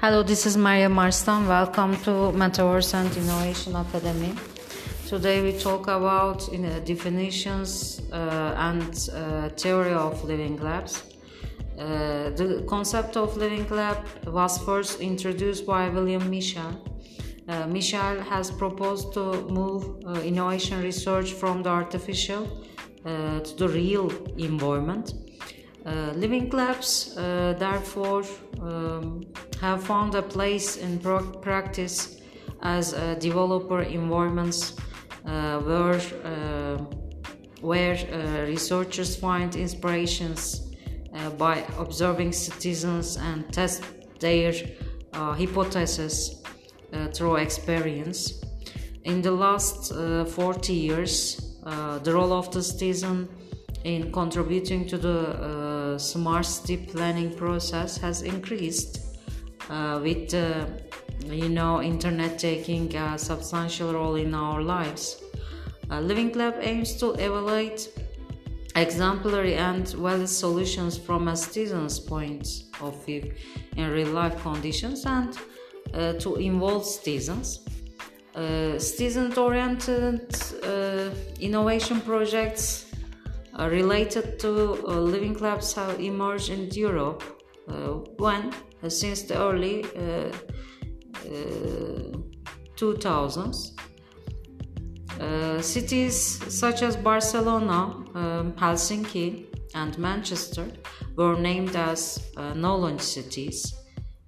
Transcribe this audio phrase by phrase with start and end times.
[0.00, 1.48] Hello, this is Maria Marston.
[1.48, 4.32] Welcome to Metaverse and Innovation Academy.
[5.08, 11.02] Today we talk about you know, definitions uh, and uh, theory of living labs.
[11.76, 16.80] Uh, the concept of living lab was first introduced by William Mitchell.
[17.48, 22.46] Uh, Mitchell has proposed to move uh, innovation research from the artificial
[23.04, 25.14] uh, to the real environment.
[25.84, 28.22] Uh, living labs, uh, therefore,
[28.60, 29.24] um,
[29.60, 32.20] have found a place in pro- practice
[32.62, 34.76] as uh, developer environments
[35.26, 36.76] uh, where, uh,
[37.60, 40.64] where researchers find inspirations
[41.36, 43.82] by observing citizens and test
[44.20, 44.52] their
[45.12, 46.42] hypotheses
[47.12, 48.44] through experience.
[49.04, 51.56] In the last 40 years,
[52.04, 53.28] the role of the citizen
[53.84, 59.07] in contributing to the uh, smart city planning process has increased uh,
[60.02, 60.66] with uh,
[61.26, 65.22] you know internet taking a substantial role in our lives.
[65.90, 67.88] Uh, living lab aims to evaluate
[68.76, 73.32] exemplary and valid solutions from a citizen's point of view
[73.76, 75.38] in real life conditions and
[75.94, 77.60] uh, to involve citizens.
[78.34, 80.30] Uh, citizen oriented
[81.40, 82.86] innovation projects
[83.58, 87.37] uh, related to uh, living labs have emerged in Europe
[87.68, 88.52] uh, when,
[88.88, 89.84] since the early
[92.76, 93.78] 2000s,
[95.20, 96.16] uh, cities
[96.48, 100.66] such as Barcelona, um, Helsinki, and Manchester
[101.16, 103.74] were named as uh, knowledge cities.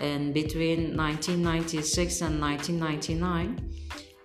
[0.00, 3.70] In between 1996 and 1999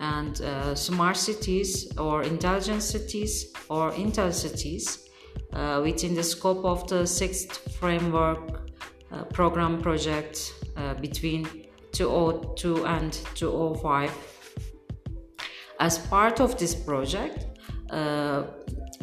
[0.00, 5.08] and uh, smart cities or intelligent cities or intel cities
[5.54, 8.63] uh, within the scope of the sixth framework
[9.14, 11.46] uh, program project uh, between
[11.92, 14.10] 2002 and 2005
[15.80, 17.46] as part of this project
[17.90, 18.42] uh,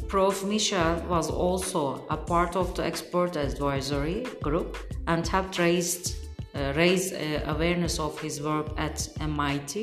[0.07, 0.43] prof.
[0.43, 4.77] Mitchell was also a part of the expert advisory group
[5.07, 6.15] and helped raised,
[6.55, 7.13] uh, raise
[7.45, 9.77] awareness of his work at mit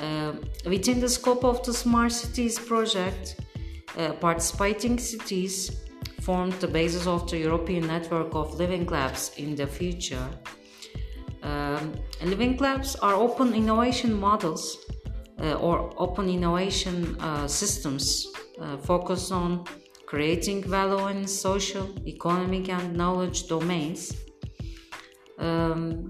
[0.00, 0.32] uh,
[0.66, 3.36] within the scope of the Smart Cities project,
[3.96, 5.70] uh, participating cities
[6.24, 10.28] formed the basis of the European network of living labs in the future.
[11.42, 11.92] Um,
[12.22, 14.78] living labs are open innovation models
[15.40, 18.26] uh, or open innovation uh, systems
[18.60, 19.64] uh, focused on
[20.06, 24.12] creating value in social, economic, and knowledge domains.
[25.38, 26.08] Um,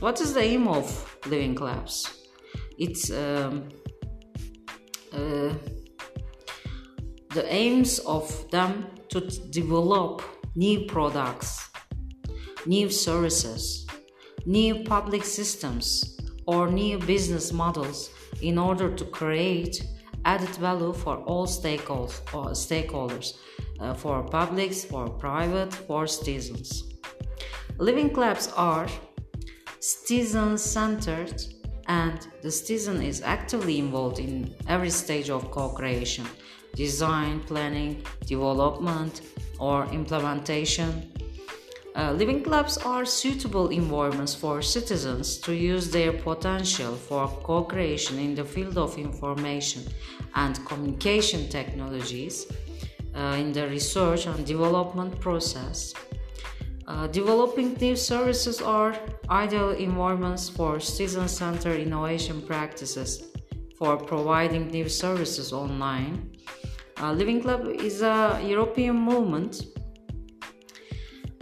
[0.00, 0.86] what is the aim of
[1.26, 2.22] living labs?
[2.78, 3.68] it's um,
[5.12, 5.54] uh,
[7.30, 10.22] the aims of them to develop
[10.54, 11.68] new products,
[12.64, 13.86] new services,
[14.46, 19.84] new public systems, or new business models in order to create
[20.24, 23.34] added value for all stakeholders,
[23.80, 26.84] uh, for publics, for private, for citizens.
[27.78, 28.88] Living labs are
[29.80, 31.42] citizen centered
[31.88, 36.24] and the citizen is actively involved in every stage of co-creation
[36.74, 39.22] design planning development
[39.58, 41.08] or implementation
[41.94, 48.34] uh, living labs are suitable environments for citizens to use their potential for co-creation in
[48.34, 49.82] the field of information
[50.34, 52.46] and communication technologies
[53.14, 55.92] uh, in the research and development process
[56.88, 58.94] uh, developing new services are
[59.30, 63.28] ideal environments for citizen centered innovation practices
[63.78, 66.31] for providing new services online.
[67.02, 69.60] Uh, Living Lab is a European movement.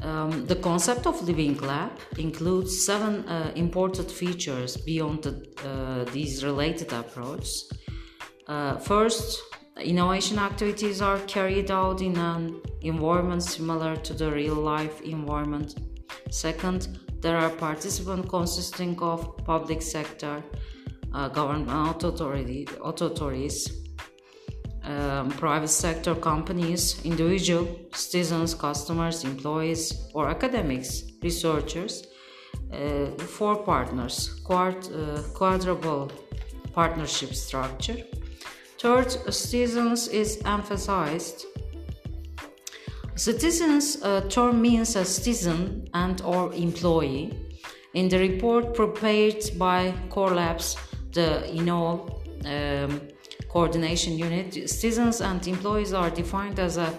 [0.03, 5.35] Um, the concept of Living Lab includes seven uh, important features beyond the,
[5.69, 7.71] uh, these related approaches.
[8.49, 9.43] Uh, first,
[9.83, 15.75] Innovation activities are carried out in an environment similar to the real life environment.
[16.31, 20.45] Second, there are participants consisting of public sector,
[21.15, 22.69] uh, government authorities,
[24.85, 32.07] um, private sector companies, individual citizens, customers, employees, or academics, researchers.
[32.73, 36.11] Uh, four partners, quad, uh, quadruple
[36.73, 37.97] partnership structure.
[38.79, 41.47] Third, citizens is emphasized.
[43.17, 47.37] Citizens uh, term means a citizen and or employee.
[47.95, 50.77] In the report prepared by Core Labs,
[51.13, 53.01] the you know um,
[53.53, 56.99] coordination unit, citizens and employees are defined as a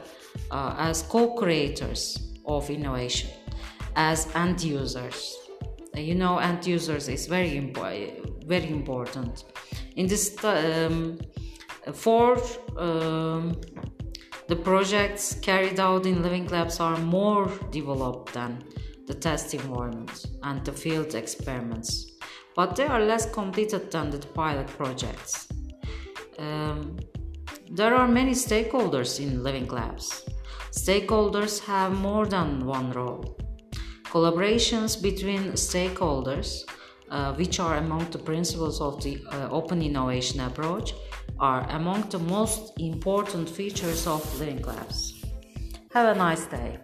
[0.50, 3.30] uh, as co-creators of innovation,
[3.96, 5.36] as end users,
[5.96, 9.46] you know end users is very impo- very important.
[9.96, 11.20] In this um,
[11.94, 12.38] for
[12.78, 13.60] um,
[14.48, 18.64] the projects carried out in living labs are more developed than
[19.08, 22.12] the test environment and the field experiments.
[22.56, 25.48] But they are less completed than the pilot projects
[26.40, 26.98] um,
[27.70, 30.24] there are many stakeholders in living labs
[30.72, 33.38] stakeholders have more than one role
[34.12, 36.66] Collaborations between stakeholders,
[37.10, 40.94] uh, which are among the principles of the uh, open innovation approach,
[41.40, 45.24] are among the most important features of Living Labs.
[45.94, 46.78] Have a nice day.